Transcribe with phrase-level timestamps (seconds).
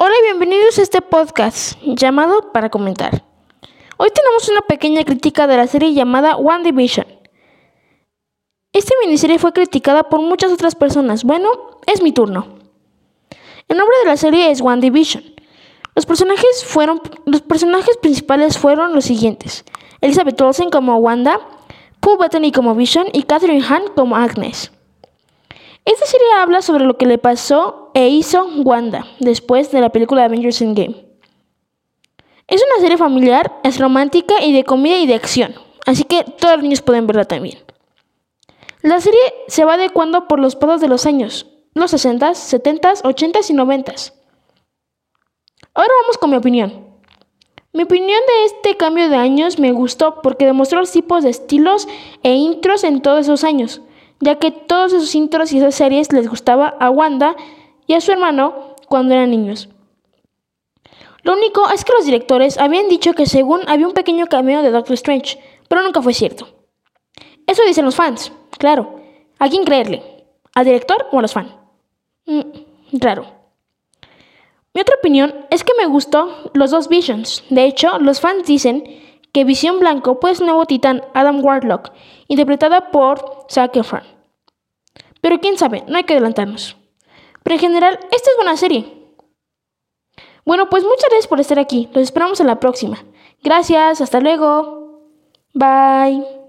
[0.00, 3.24] Hola y bienvenidos a este podcast llamado Para Comentar.
[3.96, 7.04] Hoy tenemos una pequeña crítica de la serie llamada One Division.
[8.72, 11.24] Esta miniserie fue criticada por muchas otras personas.
[11.24, 11.50] Bueno,
[11.88, 12.46] es mi turno.
[13.66, 15.24] El nombre de la serie es One Division.
[15.96, 19.64] Los personajes, fueron, los personajes principales fueron los siguientes.
[20.00, 21.40] Elizabeth Olsen como Wanda,
[21.98, 24.70] Paul Bettany como Vision y Catherine Hahn como Agnes.
[25.88, 30.22] Esta serie habla sobre lo que le pasó e hizo Wanda después de la película
[30.22, 31.06] Avengers Endgame.
[32.46, 35.54] Es una serie familiar, es romántica y de comida y de acción,
[35.86, 37.60] así que todos los niños pueden verla también.
[38.82, 43.48] La serie se va adecuando por los pasos de los años, los 60s, 70s, 80s
[43.48, 44.12] y 90s.
[45.72, 46.86] Ahora vamos con mi opinión.
[47.72, 51.88] Mi opinión de este cambio de años me gustó porque demostró los tipos de estilos
[52.22, 53.80] e intros en todos esos años
[54.20, 57.36] ya que todos esos intros y esas series les gustaba a Wanda
[57.86, 59.68] y a su hermano cuando eran niños.
[61.22, 64.70] Lo único es que los directores habían dicho que según había un pequeño cameo de
[64.70, 66.48] Doctor Strange, pero nunca fue cierto.
[67.46, 69.00] Eso dicen los fans, claro.
[69.38, 70.02] ¿A quién creerle?
[70.54, 71.52] ¿Al director o a los fans?
[72.26, 72.40] Mm,
[72.92, 73.26] raro.
[74.74, 77.44] Mi otra opinión es que me gustó los dos Visions.
[77.50, 78.84] De hecho, los fans dicen
[79.32, 81.92] que Visión Blanco pues nuevo titán Adam Warlock,
[82.28, 84.02] interpretada por Zac Efron.
[85.20, 86.76] Pero quién sabe, no hay que adelantarnos.
[87.42, 88.98] Pero en general, esta es buena serie.
[90.44, 91.88] Bueno, pues muchas gracias por estar aquí.
[91.92, 93.04] Los esperamos en la próxima.
[93.42, 95.02] Gracias, hasta luego.
[95.52, 96.37] Bye.